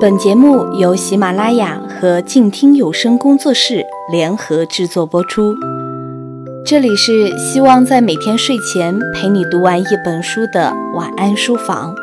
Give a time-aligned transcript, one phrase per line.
[0.00, 5.54] 本节目由喜马拉雅和静听有声工作室联合制作播出。
[6.64, 11.94] 这里是希望在每天睡前陪你读完一本书的晚安书房，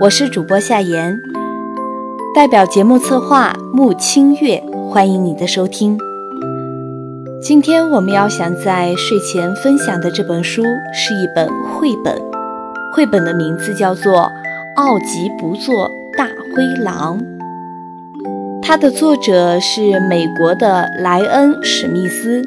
[0.00, 1.18] 我是主播夏言，
[2.32, 5.98] 代表节目策划穆清月，欢迎你的收听。
[7.42, 10.62] 今天我们要想在睡前分享的这本书
[10.94, 12.22] 是一本绘本，
[12.94, 14.12] 绘本的名字叫做
[14.76, 15.90] 《奥吉不做
[16.56, 17.18] 灰狼》，
[18.62, 22.42] 它的作者是美国的莱恩·史密斯。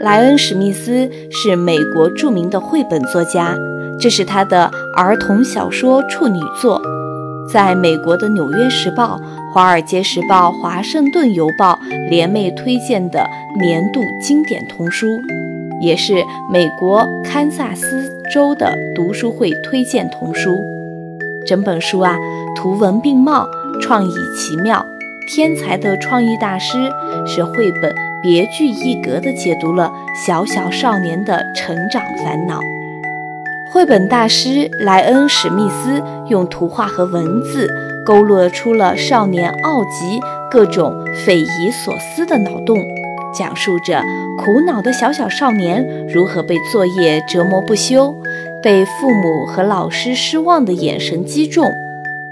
[0.00, 3.56] 莱恩·史密斯是美国著名的绘本作家，
[3.98, 6.78] 这是他的儿童小说处女作。
[7.50, 9.18] 在美国的《纽约时报》、
[9.54, 13.26] 《华尔街时报》、《华盛顿邮报》联袂推荐的
[13.58, 15.06] 年度经典童书，
[15.80, 20.50] 也是美国堪萨斯州的读书会推荐童书。
[21.44, 22.16] 整本书啊，
[22.56, 23.46] 图文并茂，
[23.80, 24.84] 创意奇妙，
[25.28, 26.90] 天才的创意大师
[27.26, 29.90] 使绘本别具一格地解读了
[30.26, 32.60] 小小少年的成长烦恼。
[33.72, 37.70] 绘本大师莱恩·史密斯用图画和文字
[38.04, 40.92] 勾勒出了少年奥吉各种
[41.24, 42.76] 匪夷所思的脑洞，
[43.34, 44.02] 讲述着
[44.38, 48.14] 苦恼的小小少年如何被作业折磨不休，
[48.62, 51.64] 被父母和老师失望的眼神击中，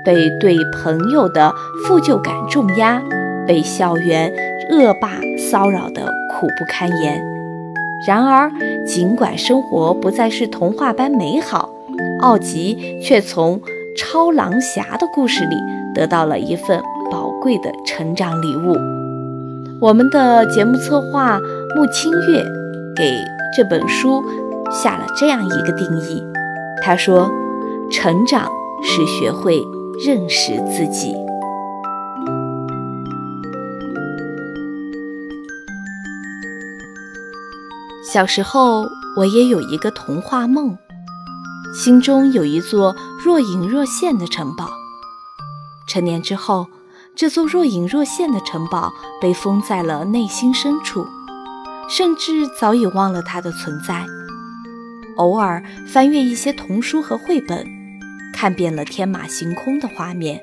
[0.05, 1.53] 被对朋友的
[1.87, 3.03] 负疚感重压，
[3.47, 4.33] 被校园
[4.71, 5.09] 恶霸
[5.51, 7.23] 骚扰的苦不堪言。
[8.07, 8.51] 然而，
[8.87, 11.69] 尽管生活不再是童话般美好，
[12.21, 13.61] 奥吉却从
[13.97, 15.57] 超狼侠的故事里
[15.95, 18.75] 得到了一份宝贵的成长礼物。
[19.83, 21.39] 我们的节目策划
[21.77, 22.43] 穆清月
[22.97, 23.19] 给
[23.55, 24.23] 这本书
[24.71, 26.23] 下了这样一个定义：
[26.83, 27.31] 他说，
[27.91, 28.49] 成长
[28.83, 29.61] 是学会
[30.05, 31.15] 认识自己。
[38.03, 40.77] 小时候，我也有一个童话梦，
[41.75, 44.71] 心中有一座若隐若现的城堡。
[45.87, 46.67] 成年之后，
[47.15, 48.91] 这座若隐若现的城堡
[49.21, 51.07] 被封在了内心深处，
[51.91, 54.07] 甚至早已忘了它的存在。
[55.17, 57.67] 偶尔翻阅一些童书和绘本，
[58.41, 60.41] 看遍了天马行空的画面，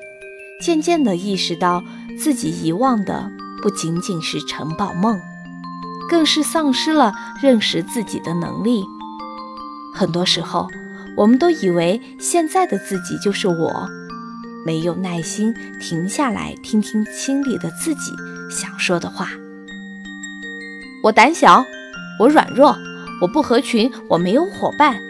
[0.62, 1.82] 渐渐地意识到
[2.16, 3.28] 自己遗忘的
[3.60, 5.20] 不仅仅是城堡梦。
[6.08, 8.84] 更是丧失了认识自己的能力。
[9.92, 10.68] 很多时候，
[11.16, 13.88] 我们都以为现在的自己就是我，
[14.64, 18.12] 没有耐心停下来听听心里的自己
[18.48, 19.28] 想说的话。
[21.02, 21.64] 我胆小，
[22.20, 22.78] 我软弱，
[23.20, 25.00] 我不合群，我没有伙伴，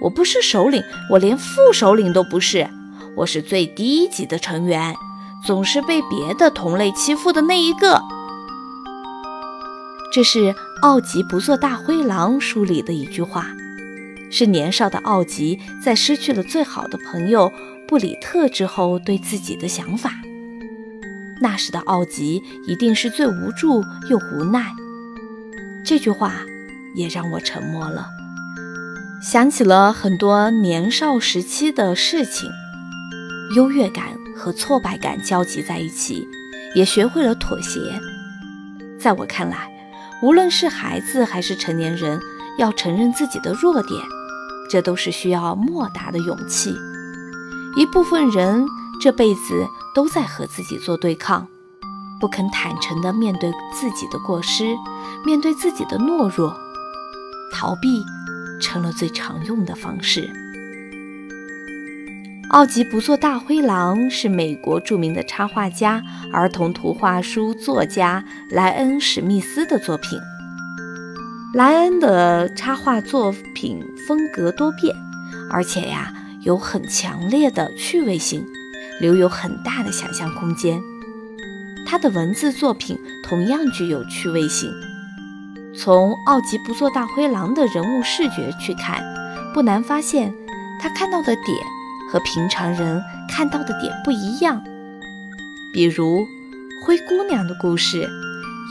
[0.00, 2.68] 我不是首领，我连副首领都不是，
[3.16, 4.94] 我是最低级的成员，
[5.44, 8.00] 总是被别的同类欺负的那一个。
[10.12, 13.48] 这是奥吉不做大灰狼书里的一句话，
[14.30, 17.52] 是年少的奥吉在失去了最好的朋友
[17.88, 20.12] 布里特之后对自己的想法。
[21.40, 24.72] 那时的奥吉一定是最无助又无奈。
[25.84, 26.34] 这句话
[26.94, 28.08] 也让我沉默了，
[29.20, 32.48] 想起了很多年少时期的事情，
[33.56, 36.26] 优越感和挫败感交集在一起，
[36.74, 37.80] 也学会了妥协。
[39.00, 39.68] 在我看来。
[40.20, 42.20] 无论是孩子还是成年人，
[42.58, 44.02] 要承认自己的弱点，
[44.68, 46.74] 这都是需要莫大的勇气。
[47.76, 48.66] 一部分人
[49.00, 49.64] 这辈子
[49.94, 51.46] 都在和自己做对抗，
[52.20, 54.74] 不肯坦诚地面对自己的过失，
[55.24, 56.52] 面对自己的懦弱，
[57.52, 58.02] 逃避
[58.60, 60.28] 成了最常用的方式。
[62.50, 66.02] 奥吉不做大灰狼是美国著名的插画家、
[66.32, 70.18] 儿童图画书作家莱恩·史密斯的作品。
[71.54, 74.94] 莱恩的插画作品风格多变，
[75.50, 78.42] 而且呀有很强烈的趣味性，
[79.00, 80.80] 留有很大的想象空间。
[81.86, 84.70] 他的文字作品同样具有趣味性。
[85.78, 89.02] 从奥吉不做大灰狼的人物视觉去看，
[89.54, 90.34] 不难发现
[90.80, 91.56] 他看到的点。
[92.10, 94.64] 和平常人看到的点不一样，
[95.74, 96.26] 比如
[96.82, 98.08] 灰姑娘的故事，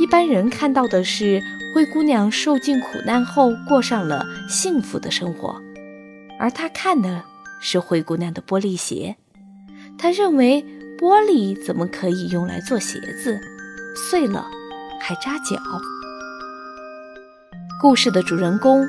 [0.01, 1.39] 一般人看到的是
[1.71, 5.61] 灰姑娘受尽苦难后过上了幸福的生活，
[6.39, 7.23] 而他看的
[7.61, 9.15] 是灰姑娘的玻璃鞋。
[9.99, 10.65] 他认为
[10.97, 13.39] 玻璃怎么可以用来做鞋子，
[13.95, 14.47] 碎了
[14.99, 15.61] 还扎脚。
[17.79, 18.87] 故事的主人公。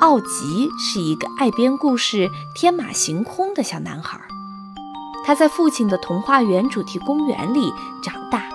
[0.00, 4.18] 奥吉是一个爱编故事、天马行空的小男孩，
[5.26, 7.70] 他在父亲的童话园主题公园里
[8.02, 8.48] 长大，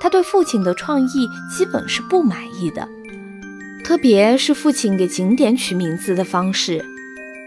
[0.00, 2.88] 他对父亲的创意基本是不满意的，
[3.84, 6.82] 特别是父亲给景点取名字的方式，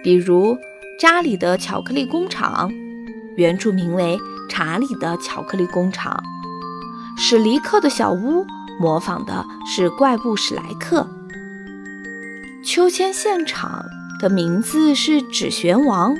[0.03, 0.55] 比如
[0.99, 2.71] 扎里的巧克力工厂，
[3.37, 6.15] 原著名为查理的巧克力工厂；
[7.17, 8.45] 史黎克的小屋
[8.79, 11.03] 模仿的是怪物史莱克；
[12.63, 13.85] 秋千现场
[14.19, 16.15] 的名字是纸旋王。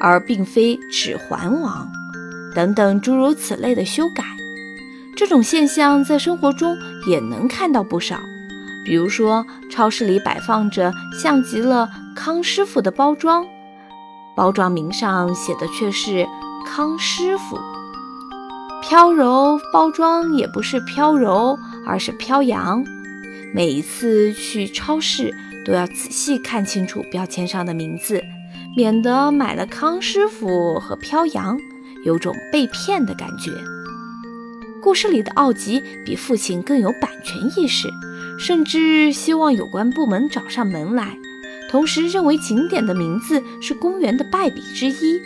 [0.00, 1.90] 而并非《指环王》
[2.54, 4.22] 等等诸如此类的修改，
[5.16, 6.76] 这种现象在生活中
[7.08, 8.20] 也能看到不少。
[8.84, 13.44] 比如说，超市里摆放着像极了康师傅的包装，
[14.36, 16.24] 包装名上写的却是
[16.64, 17.58] “康师傅”。
[18.80, 22.84] 飘柔包装也不是飘柔，而是飘扬。
[23.52, 28.22] 每一次去超市，都要仔细看清楚标签上的名字。
[28.76, 31.58] 免得买了康师傅和飘扬，
[32.04, 33.50] 有种被骗的感觉。
[34.80, 37.88] 故事里的奥吉比父亲更有版权意识，
[38.38, 41.16] 甚至希望有关部门找上门来，
[41.70, 45.20] 同时认为景点的名字是公园的败笔之一。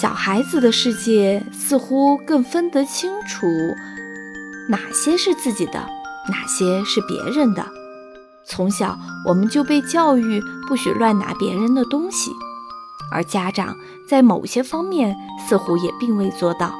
[0.00, 3.46] 小孩子的世界似乎更分得清楚
[4.68, 5.84] 哪些是自己的，
[6.30, 7.81] 哪些是别人的。
[8.44, 12.32] 从小我们就被教育不许乱拿别人的东西，
[13.10, 13.76] 而家长
[14.08, 15.16] 在某些方面
[15.48, 16.72] 似乎也并未做到。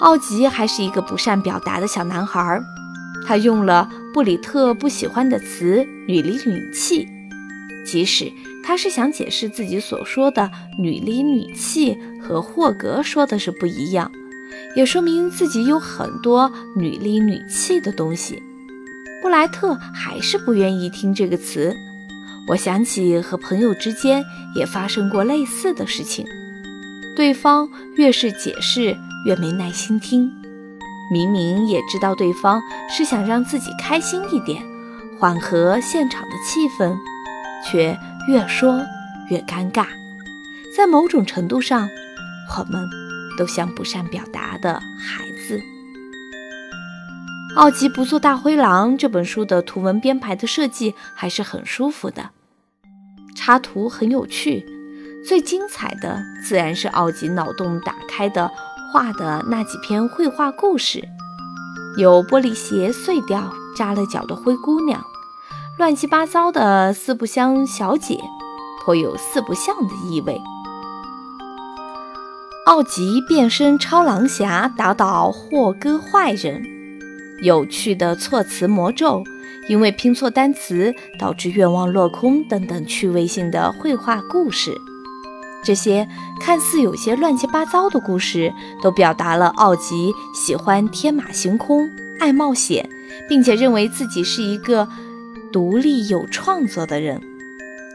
[0.00, 2.60] 奥吉还是一个不善表达的小男孩，
[3.26, 7.06] 他用了布里特不喜欢的词“女里女气”，
[7.86, 8.32] 即使
[8.64, 10.50] 他是想解释自己所说的
[10.80, 14.10] “女里女气”和霍格说的是不一样，
[14.74, 18.42] 也说明自己有很多“女里女气”的东西。
[19.22, 21.74] 布莱特还是不愿意听这个词。
[22.48, 24.24] 我想起和朋友之间
[24.54, 26.26] 也发生过类似的事情，
[27.14, 28.96] 对方越是解释
[29.26, 30.32] 越没耐心听，
[31.12, 34.62] 明明也知道对方是想让自己开心一点，
[35.18, 36.96] 缓和现场的气氛，
[37.64, 37.96] 却
[38.26, 38.80] 越说
[39.28, 39.86] 越尴尬。
[40.76, 41.88] 在某种程度上，
[42.56, 42.88] 我们
[43.36, 45.29] 都像不善表达的孩子。
[47.56, 52.30] 《奥吉不做大灰狼》这本书的图文编排的设计还是很舒服的，
[53.34, 54.64] 插图很有趣。
[55.26, 58.50] 最精彩的自然是奥吉脑洞打开的
[58.92, 61.02] 画的那几篇绘画故事，
[61.98, 65.04] 有玻璃鞋碎掉扎了脚的灰姑娘，
[65.76, 68.18] 乱七八糟的四不像小姐，
[68.84, 70.40] 颇有四不像的意味。
[72.66, 76.79] 奥吉变身超狼侠，打倒霍哥坏人。
[77.42, 79.24] 有趣的措辞魔咒，
[79.68, 84.72] 因为拼错单词导致愿望落空等等趣味性的绘画故事，
[85.62, 86.06] 这些
[86.40, 88.52] 看似有些乱七八糟的故事，
[88.82, 91.88] 都表达了奥吉喜欢天马行空、
[92.18, 92.88] 爱冒险，
[93.28, 94.88] 并且认为自己是一个
[95.52, 97.20] 独立有创作的人。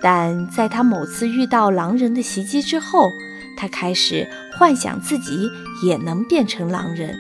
[0.02, 3.12] 但在他某次遇到狼人的袭击之后，
[3.58, 4.28] 他开始
[4.58, 5.50] 幻想自己
[5.84, 7.18] 也能变成狼人。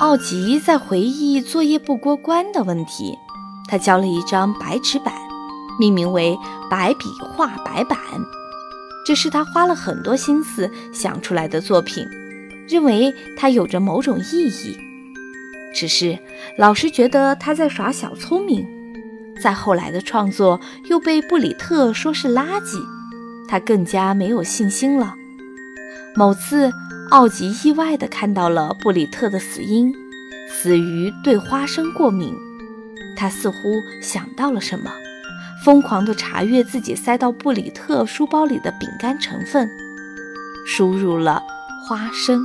[0.00, 3.18] 奥吉在回忆作业不过关的问题，
[3.68, 5.12] 他交了一张白纸板，
[5.78, 6.34] 命名为
[6.70, 7.98] “白笔画白板”。
[9.04, 12.06] 这是他花了很多心思想出来的作品，
[12.66, 14.74] 认为它有着某种意义。
[15.74, 16.18] 只是
[16.56, 18.66] 老师觉得他在耍小聪明，
[19.42, 22.82] 在后来的创作又被布里特说是垃圾，
[23.46, 25.14] 他更加没有信心了。
[26.16, 26.72] 某次。
[27.10, 29.92] 奥吉意外地看到了布里特的死因，
[30.48, 32.32] 死于对花生过敏。
[33.16, 33.56] 他似乎
[34.00, 34.92] 想到了什么，
[35.64, 39.68] 疯狂地查阅自己塞到布里特书包里的饼干成分，
[40.64, 41.42] 输入了
[41.84, 42.44] 花生。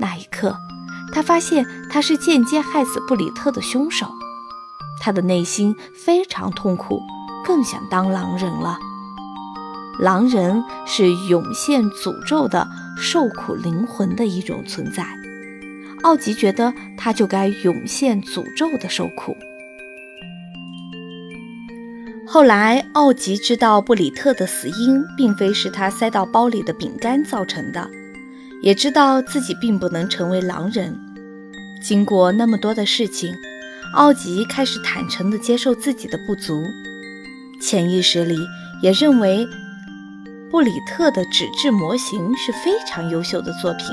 [0.00, 0.56] 那一刻，
[1.12, 4.08] 他发现他是间接害死布里特的凶手。
[5.00, 5.72] 他的内心
[6.04, 7.00] 非常痛苦，
[7.44, 8.76] 更想当狼人了。
[10.00, 12.66] 狼人是涌现诅咒的。
[12.96, 15.06] 受苦灵魂的一种存在，
[16.02, 19.36] 奥吉觉得他就该涌现诅咒的受苦。
[22.26, 27.88] 后来，奥吉知道布里特的死因并非是他塞到包里的饼干造成的，
[28.62, 30.98] 也知道自己并不能成为狼人。
[31.82, 33.34] 经过那么多的事情，
[33.94, 36.64] 奥吉开始坦诚地接受自己的不足，
[37.60, 38.38] 潜意识里
[38.82, 39.46] 也认为。
[40.50, 43.86] 布里特的纸质模型是非常优秀的作品。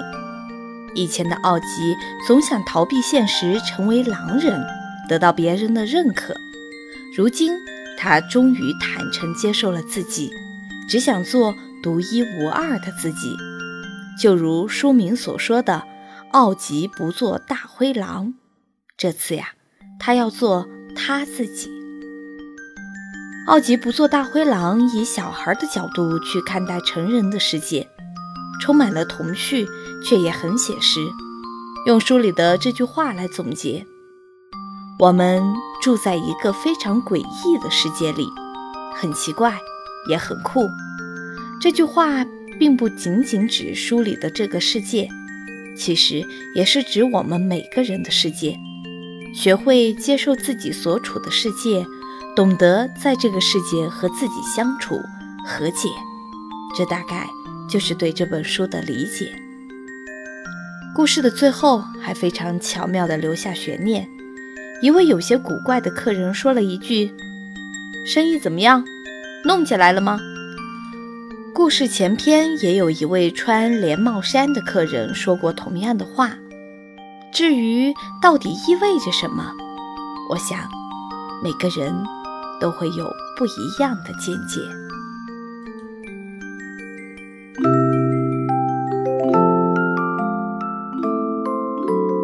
[0.95, 1.95] 以前的奥吉
[2.27, 4.63] 总想逃避现实，成为狼人，
[5.09, 6.35] 得到别人的认可。
[7.15, 7.51] 如今，
[7.97, 10.31] 他终于坦诚接受了自己，
[10.87, 13.35] 只想做独一无二的自己。
[14.21, 15.81] 就如书名所说的
[16.31, 18.35] “奥吉不做大灰狼”，
[18.95, 19.53] 这次呀，
[19.99, 21.72] 他要做他自己。
[23.45, 27.85] 奥吉不做大灰狼，以小孩的角度去看待成人的世界，
[28.61, 29.67] 充满了童趣，
[30.01, 31.01] 却也很写实。
[31.85, 33.85] 用书里的这句话来总结：
[34.97, 35.43] 我们
[35.81, 38.25] 住在一个非常诡异的世界里，
[38.95, 39.59] 很奇怪，
[40.09, 40.61] 也很酷。
[41.59, 42.25] 这句话
[42.57, 45.09] 并不仅仅指书里的这个世界，
[45.77, 46.23] 其实
[46.55, 48.57] 也是指我们每个人的世界。
[49.35, 51.85] 学会接受自己所处的世界。
[52.35, 54.99] 懂得在这个世界和自己相处
[55.45, 55.87] 和解，
[56.75, 57.29] 这大概
[57.69, 59.31] 就是对这本书的理解。
[60.95, 64.09] 故事的最后还非常巧妙地留下悬念。
[64.81, 67.13] 一位有些古怪的客人说了一句
[68.05, 68.83] ：“生意怎么样？
[69.45, 70.19] 弄起来了吗？”
[71.53, 76.31] 故事前篇也有一位穿连帽衫的客人说过同样的话。
[77.31, 79.51] 至于到底意味着什么，
[80.31, 80.59] 我想
[81.43, 81.95] 每个人。
[82.59, 83.05] 都会有
[83.37, 84.61] 不一样的见解。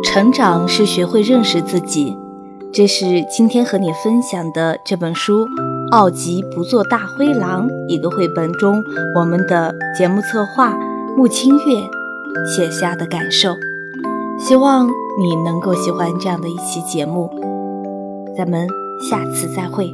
[0.03, 2.17] 成长是学会认识自己，
[2.73, 5.45] 这是今天和你分享的这本书
[5.91, 8.83] 《奥吉不做大灰狼》一个绘本中，
[9.15, 10.75] 我们的节目策划
[11.15, 11.89] 穆清月
[12.45, 13.55] 写下的感受。
[14.39, 14.87] 希望
[15.19, 17.29] 你能够喜欢这样的一期节目，
[18.35, 18.67] 咱们
[19.09, 19.93] 下次再会。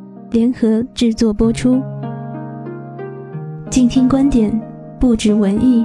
[0.31, 1.81] 联合制作播出，
[3.69, 4.49] 静听观点，
[4.97, 5.83] 不止文艺。